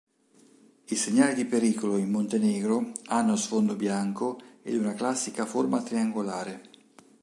[0.87, 6.63] I segnali di pericolo in Montenegro hanno sfondo bianco ed una classica forma triangolare.